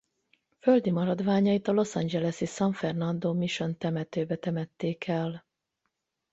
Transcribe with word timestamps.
Földi 0.59 0.91
maradványait 0.91 1.67
a 1.67 1.71
Los 1.71 1.95
Angeles-i 1.95 2.45
San 2.45 2.73
Fernando 2.73 3.33
Mission 3.33 3.77
Temetőbe 3.77 4.35
temették 4.35 5.07
el. 5.07 5.45